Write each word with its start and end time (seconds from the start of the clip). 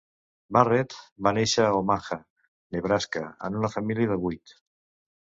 Barrett 0.55 0.93
va 1.27 1.33
néixer 1.37 1.65
a 1.65 1.75
Omaha, 1.81 2.17
Nebraska, 2.77 3.23
en 3.49 3.61
una 3.61 3.71
família 3.75 4.11
de 4.15 4.19
vuit. 4.25 4.57